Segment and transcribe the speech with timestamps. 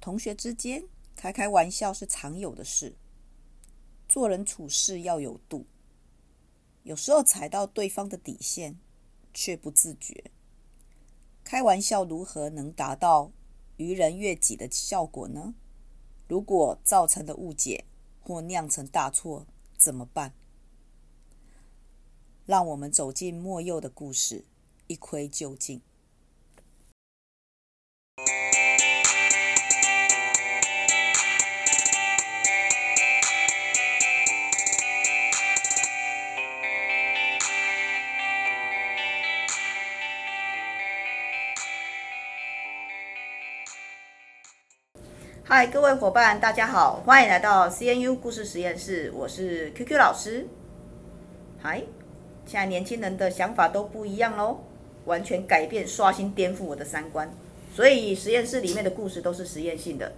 [0.00, 0.84] 同学之间
[1.14, 2.96] 开开玩笑是常有的事，
[4.08, 5.66] 做人处事要有度。
[6.82, 8.78] 有时候踩到对方的底线，
[9.34, 10.30] 却不自觉。
[11.44, 13.32] 开玩笑如何能达到
[13.76, 15.54] 愚人悦己的效果呢？
[16.26, 17.84] 如果造成的误解
[18.20, 19.46] 或酿成大错，
[19.76, 20.32] 怎么办？
[22.46, 24.46] 让我们走进莫佑的故事，
[24.86, 25.82] 一窥究竟。
[45.52, 50.46] 嗨，各位伙伴，大家好，欢迎来到 CNU 故事实验室，我是 QQ 老师。
[51.60, 51.82] 嗨，
[52.46, 54.60] 现在年轻人的想法都不一样喽，
[55.06, 57.28] 完全改变、刷新、颠覆我的三观。
[57.74, 60.12] 所以实验室里面的故事都是实验性的，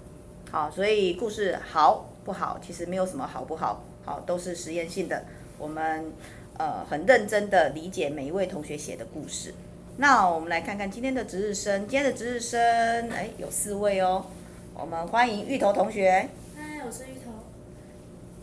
[0.50, 5.24] 好，所以故事好不好，其实没有什么好不好，好都是实验性的。
[5.56, 6.12] 我们
[6.58, 9.54] 呃很认真的理解每一位同学写的故事。
[9.96, 12.60] 那我们来看看今天的值日生，今天的值日生，
[13.08, 14.26] 哎，有四位哦。
[14.74, 16.28] 我们欢迎芋头同学。
[16.56, 17.30] 嗨，我是芋头。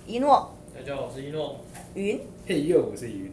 [0.05, 0.53] 一诺。
[0.73, 1.59] 大家好，我是一诺。
[1.95, 2.21] 云。
[2.45, 3.31] 嘿呦，我是云。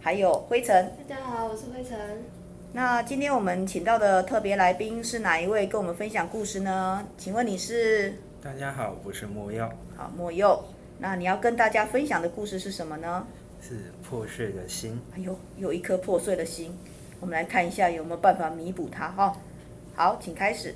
[0.00, 0.92] 还有灰尘。
[1.08, 2.24] 大家好，我是灰尘。
[2.72, 5.66] 那今天我们请到的特别来宾是哪一位？
[5.66, 7.06] 跟我们分享故事呢？
[7.18, 8.14] 请问你是？
[8.42, 9.68] 大家好，我是莫佑。
[9.94, 10.64] 好，莫佑。
[10.98, 13.26] 那你要跟大家分享的故事是什么呢？
[13.60, 14.98] 是破碎的心。
[15.14, 16.76] 哎呦，有一颗破碎的心，
[17.20, 19.36] 我们来看一下有没有办法弥补它哈。
[19.94, 20.74] 好，请开始。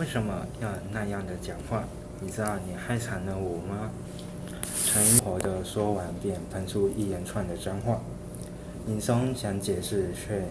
[0.00, 1.84] 为什么要那样的讲话？
[2.22, 3.90] 你知道你害惨了我吗？
[4.86, 8.00] 陈一火的说完，便喷出一连串的脏话。
[8.86, 10.44] 尹松想解释，却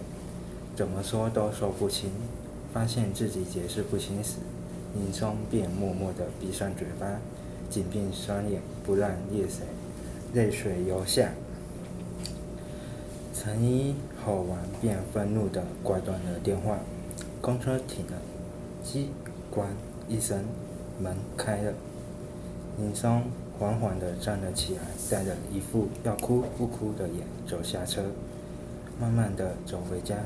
[0.76, 2.12] 怎么说都说不清。
[2.72, 4.36] 发现自己解释不清时，
[4.94, 7.18] 尹松便默默地闭上嘴巴，
[7.68, 9.66] 紧闭双眼，不让泪水
[10.32, 11.30] 泪水流下。
[13.34, 16.78] 陈一吼完，便愤怒地挂断了电话。
[17.40, 18.12] 公车停了，
[18.84, 19.08] 鸡。
[19.50, 19.68] 关
[20.08, 20.44] 一声，
[21.00, 21.72] 门开了。
[22.78, 23.24] 尹松
[23.58, 28.02] 缓缓地站了起来，带着一副要哭不哭的脸走下车，
[29.00, 30.16] 慢慢地走回家。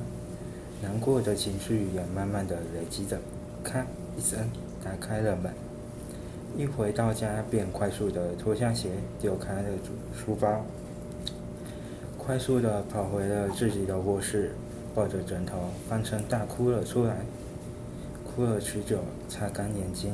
[0.83, 3.19] 难过的情绪也慢慢地累积着。
[3.62, 3.85] 咔
[4.17, 4.39] 一声，
[4.85, 5.53] 打开了门。
[6.56, 9.69] 一回到家，便快速地脱下鞋，丢开了
[10.15, 10.65] 书包，
[12.19, 14.53] 快速地跑回了自己的卧室，
[14.95, 15.56] 抱着枕头
[15.89, 17.17] 放声大哭了出来。
[18.34, 20.12] 哭了许久，擦干眼睛，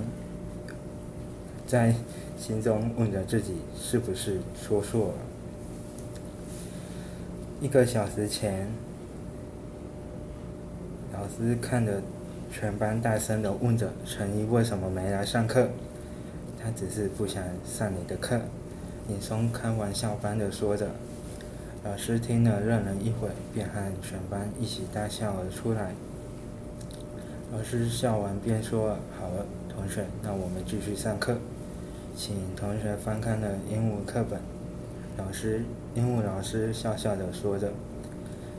[1.66, 1.94] 在
[2.38, 5.14] 心中问着自己是不是说错了。
[7.62, 8.68] 一个小时前，
[11.14, 12.02] 老师看着
[12.52, 15.70] 全班大声的问着陈一为什么没来上课，
[16.62, 18.38] 他只是不想上你的课。
[19.08, 20.90] 尹松开玩笑般的说着，
[21.82, 25.94] 老师听了愣了一会，便和全班一起大笑了出来。
[27.52, 31.36] 老师笑完便说：“好了，同学，那我们继续上课，
[32.16, 34.40] 请同学翻开了英文课本。”
[35.18, 35.64] 老师，
[35.96, 37.72] 英文老师笑笑的说着，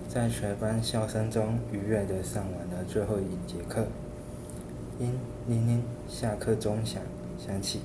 [0.10, 3.88] 在全班笑声中愉悦的上完了最后一节课。
[5.00, 7.02] 铃铃铃，下课钟响
[7.40, 7.80] 响起，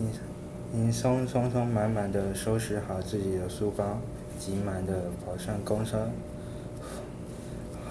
[0.00, 3.98] 尹尹松匆匆忙忙的收拾好自己的书包，
[4.38, 6.08] 急忙的跑上公车。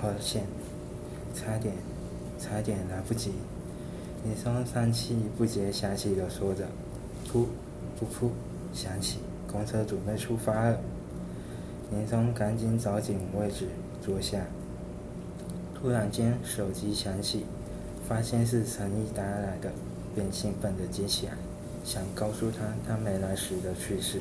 [0.02, 0.44] 好险，
[1.34, 1.74] 差点。
[2.46, 3.32] 差点来不及，
[4.24, 6.68] 尹松上气不接下气的说着
[7.28, 7.46] ：“噗，
[8.00, 8.30] 噗噗，
[8.72, 9.18] 响起，
[9.52, 10.78] 公车准备出发了。”
[11.92, 13.68] 林松赶紧找紧位置
[14.00, 14.46] 坐下。
[15.74, 17.46] 突然间，手机响起，
[18.08, 19.72] 发现是陈一打来的，
[20.14, 21.34] 便兴奋地接起来，
[21.84, 22.58] 想告诉他
[22.88, 24.20] 他没来时的趣事，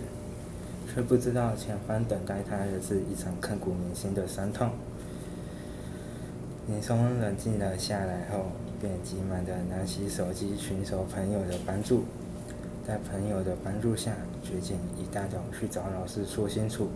[0.93, 4.71] 却不知道前方等待他的是一场刻骨铭心的伤痛。
[6.67, 8.47] 尹松冷静了下来后，
[8.81, 12.05] 便急忙的拿起手机寻求朋友的帮助。
[12.87, 14.13] 在朋友的帮助下，
[14.43, 16.89] 决定一大早去找老师说清楚。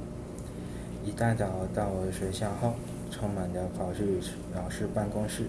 [1.04, 2.76] 一大早到了学校后，
[3.12, 4.19] 匆忙的跑去
[4.56, 5.44] 老师办公室，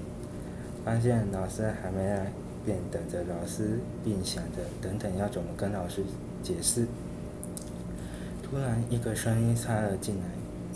[0.83, 2.29] 发现老师还没来，
[2.65, 6.03] 便等着老师，并想着等等要怎么跟老师
[6.44, 6.85] 解释。
[8.44, 10.23] 突然，一个声音插了进来：“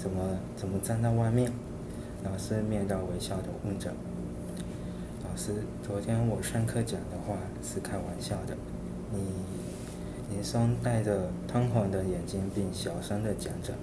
[0.01, 1.51] 怎么怎么站在外面？”
[2.23, 3.91] 老师面带微笑地问着
[5.23, 5.53] ：“老师，
[5.85, 8.55] 昨天我上课讲的话是开玩笑的。”
[9.13, 9.19] 你，
[10.33, 13.73] 林松带着通红的眼睛，并小声地讲着：“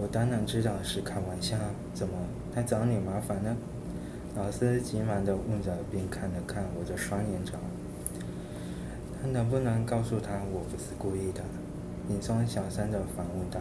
[0.00, 1.56] 我当然知道是开玩笑，
[1.92, 2.14] 怎么
[2.54, 3.56] 他找你麻烦呢？”
[4.36, 7.58] 老师急忙地问着，并看了看我的双眼爪。
[9.20, 11.42] 他能不能告诉他我不是故意的？
[12.08, 13.60] 林松小声地反问道。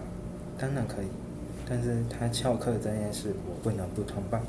[0.59, 1.07] 当然可以，
[1.69, 4.39] 但是他翘课这件事我不能不通报，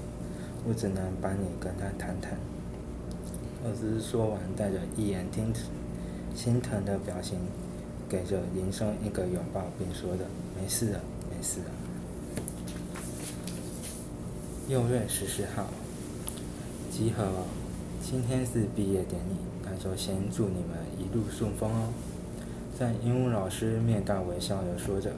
[0.66, 2.38] 我只能帮你跟他谈谈。
[3.64, 5.52] 老师说完，带着一言听
[6.34, 7.38] 心疼的表情，
[8.08, 10.24] 给着林松一个拥抱，并说着
[10.56, 11.66] ：“没事了，没事了。”
[14.68, 15.66] 六月十四号，
[16.92, 17.26] 集合！
[18.00, 19.34] 今天是毕业典礼，
[19.64, 21.88] 那就先祝你们一路顺风哦。
[22.78, 25.10] 在英文老师面带微笑的说着，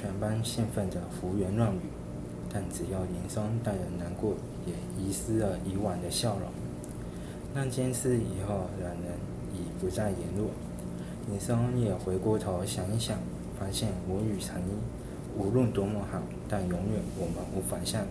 [0.00, 1.80] 全班兴奋着胡言乱语，
[2.52, 4.34] 但只要林松带着难过，
[4.64, 6.48] 也遗失了以往的笑容。
[7.52, 9.18] 那件事以后，两人
[9.52, 10.50] 已不再联络。
[11.28, 13.18] 林松也回过头想一想，
[13.58, 18.06] 发现我与陈一无论多么好，但永远我们无法像。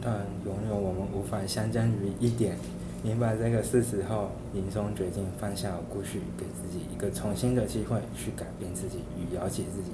[0.00, 2.56] 但永远我们无法相争于一点。
[3.02, 9.90] 明白这个事实后，林松决定放下过去，给自己一个重新的机会，去改变自己与了解自己。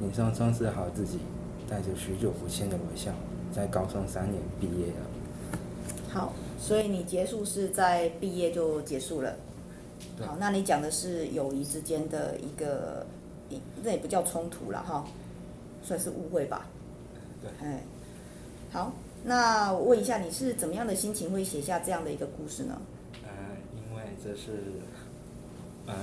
[0.00, 1.18] 林松收拾好自己，
[1.68, 3.12] 带着许久不见的微笑，
[3.52, 5.06] 在高中三年毕业了。
[6.08, 9.36] 好，所以你结束是在毕业就结束了。
[10.16, 13.04] 对好，那你讲的是友谊之间的一个，
[13.82, 15.04] 那也不叫冲突了哈，
[15.82, 16.66] 算是误会吧。
[17.42, 17.50] 对。
[17.60, 17.82] 哎，
[18.70, 18.92] 好。
[19.22, 22.80] 那我问一下，你是怎么样的心情会写下这样的一个故事呢？
[23.22, 23.30] 呃，
[23.76, 24.52] 因为这是，
[25.86, 25.94] 呃，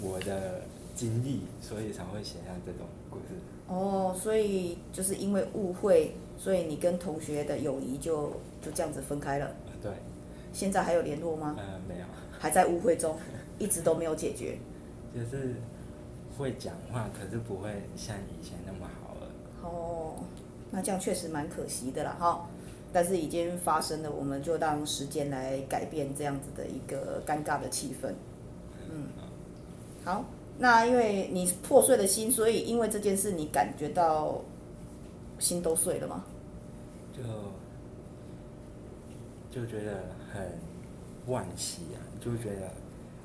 [0.00, 0.62] 我的
[0.94, 3.34] 经历，所以才会写下这种故事。
[3.68, 8.30] 哦，所以就是因为误会，所以你跟同学的友谊就
[8.62, 9.46] 就这样子分开了。
[9.66, 9.92] 呃，对。
[10.50, 11.56] 现在还有联络吗？
[11.58, 12.06] 呃，没有。
[12.38, 13.18] 还在误会中，
[13.58, 14.56] 一直都没有解决。
[15.14, 15.56] 就是
[16.38, 19.30] 会讲话，可是不会像以前那么好了。
[19.62, 20.14] 哦。
[20.70, 22.46] 那这样确实蛮可惜的啦，哈，
[22.92, 28.12] 但是已经发生了，我们就让时间来改变这样子的一个尴尬的气氛。
[28.90, 29.08] 嗯，
[30.04, 30.24] 好，
[30.58, 34.40] 那因为你破碎的心，所以因为这件事，你感觉到
[35.38, 36.24] 心都碎了吗？
[37.12, 37.22] 就
[39.50, 40.58] 就觉得很
[41.28, 42.72] 惋惜啊，就觉得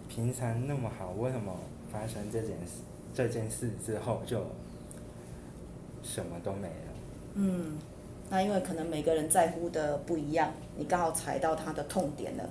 [0.09, 1.53] 平常那么好，为什么
[1.91, 2.81] 发生这件事？
[3.13, 4.43] 这件事之后就
[6.03, 6.94] 什么都没了。
[7.37, 7.77] 嗯，
[8.29, 12.49] 那因为可能每个人在乎的不一样，你刚好踩到他的痛点了，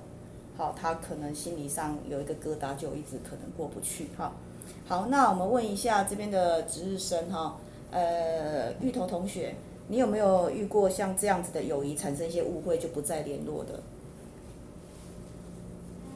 [0.55, 4.31] 好，他可能心理上有一个疙瘩，就一直可能过不去，哈。
[4.87, 7.57] 好，那我们问一下这边的值日生哈，
[7.89, 9.55] 呃，芋头同学，
[9.87, 13.81] 你有没有遇过像这样子的友谊产生一些误会就不再联络的？
[16.05, 16.13] 嗯，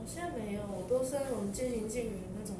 [0.00, 2.56] 我现在没有，我都是那种渐行渐远那种，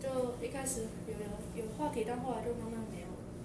[0.00, 2.99] 就一开始有有有话题，但后来就慢慢没。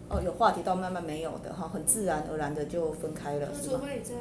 [0.07, 3.49] 哦，有话题到慢慢没有的哈，很自然而然的就分开了？
[3.61, 4.13] 除非你在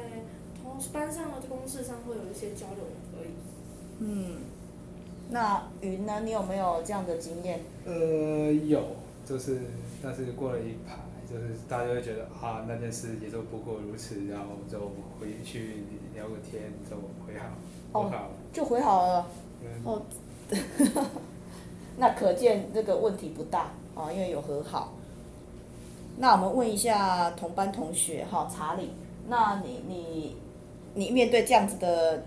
[0.63, 2.85] 同班上的公事上会有一些交流
[3.19, 3.29] 而已。
[3.99, 4.37] 嗯，
[5.29, 6.21] 那云呢？
[6.25, 7.61] 你有没有这样的经验？
[7.85, 8.81] 呃，有，
[9.25, 9.61] 就是
[10.01, 10.97] 但是过了一排，
[11.31, 14.79] 就是大家会觉得啊，那件事也就不过如此，然后就
[15.19, 15.83] 回去
[16.15, 16.95] 聊个天，就
[17.25, 18.31] 回好，和好了。
[18.51, 19.27] 就回好了。
[19.61, 20.01] 嗯、哦，
[21.97, 24.93] 那可见这个问题不大啊，因为有和好。
[26.17, 28.89] 那我们问一下同班同学哈，查理，
[29.27, 30.35] 那你你
[30.93, 32.23] 你面对这样子的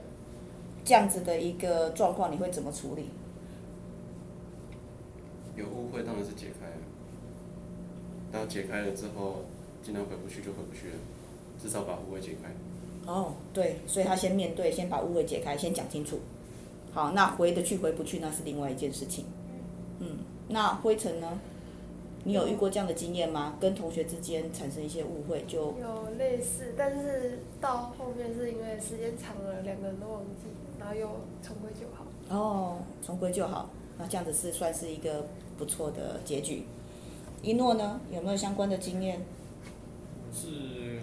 [0.84, 3.06] 这样子的一个状况，你会怎么处理？
[5.56, 6.72] 有误会当然是解开了，
[8.30, 9.44] 当解开了之后，
[9.82, 10.94] 尽量回不去就回不去了，
[11.60, 12.50] 至少把误会解开。
[13.10, 16.20] 哦，对，所以他先面对，先把误会解开，先讲清楚。
[16.92, 19.24] 好，那回得去回不去，那是另外一件事情。
[19.98, 21.40] 嗯，那灰尘呢？
[22.25, 23.56] 你有遇过这样的经验吗？
[23.60, 30.48] 跟同学之间产生一些误会就有类似，但是到后面是因为时间长了，两个人都忘记，
[30.78, 31.06] 然后又
[31.42, 32.04] 重归就好。
[32.28, 36.64] 哦，重归就好，那这样子是算是一个不错的结局。
[37.40, 39.20] 一诺呢，有没有相关的经验？
[40.34, 40.98] 是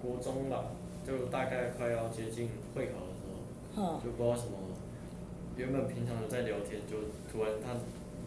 [0.00, 0.66] 国中吧，
[1.06, 4.52] 就大概快要接近会考的时候，嗯、就不知道什么，
[5.56, 6.96] 原本平常有在聊天，就
[7.30, 7.72] 突然他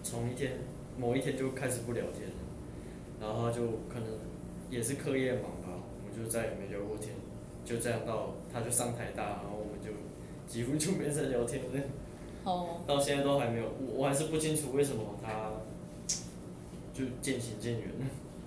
[0.04, 0.52] 从一天
[0.98, 2.36] 某一天就开始不聊天了。
[3.22, 4.08] 然后就可能
[4.70, 7.16] 也是课业忙吧，我们就再也没聊过天，
[7.64, 9.92] 就这样到他就上台大，然后我们就
[10.46, 11.82] 几乎就没再聊天了。
[12.44, 12.82] 哦。
[12.86, 15.52] 到现在都还没有，我我还是不清楚为什么他
[16.94, 18.06] 就渐行渐远了。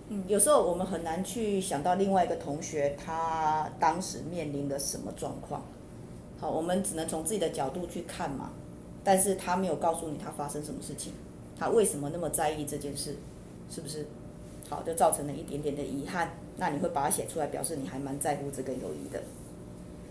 [0.09, 5.63] 嗯，有时候我们很难去想到另外一个同学他当时面临的什么状况。
[6.39, 8.51] 好，我们只能从自己的角度去看嘛，
[9.03, 11.15] 但是他没有告诉你他发生什么事情，
[11.59, 13.17] 他为什么那么在意这件事，
[13.71, 14.07] 是不是？
[14.69, 16.31] 好，就造成了一点点的遗憾。
[16.57, 19.23] 那你会把它写出来，表示你还蛮在乎这个友谊的。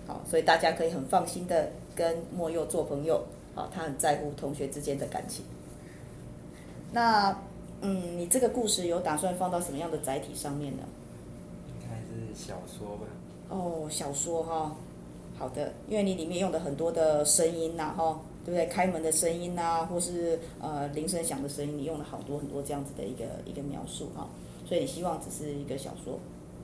[0.07, 3.23] 好，所以大家可以很放心的跟莫佑做朋友。
[3.53, 5.43] 好，他很在乎同学之间的感情。
[6.91, 7.37] 那，
[7.81, 10.83] 嗯，你这个故事有打算放到什么样的载体上面呢？
[11.67, 13.05] 应该是小说吧。
[13.49, 14.75] 哦，小说哈，
[15.37, 18.67] 好的，因为你里面用的很多的声音呐，哈，对不对？
[18.67, 24.29] 开门的声音呐，或是呃铃声响的声音，你用了好多很多这样子的一个一个描述哈，
[24.67, 26.19] 所以你希望只是一个小说。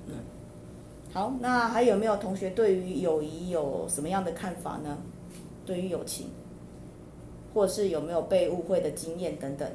[0.06, 0.14] 嗯，
[1.12, 5.00] 好，那还有没有同学对于友谊有什么样的看法呢？
[5.66, 6.28] 对于友情，
[7.54, 9.68] 或是有没有被误会的经验等等？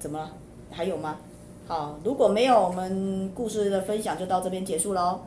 [0.00, 0.32] 怎么了？
[0.70, 1.18] 还有吗？
[1.66, 5.20] 好，如果没有，我们故事的分享就到这边结束喽。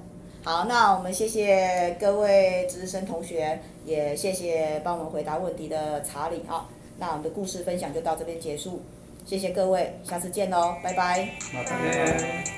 [0.47, 6.69] 好，那我们谢谢各位值日生同学，也谢谢帮我们回答问题的查理啊。
[6.97, 8.81] 那我们的故事分享就到这边结束，
[9.25, 11.27] 谢谢各位，下次见喽，拜拜。
[11.53, 12.56] 拜拜。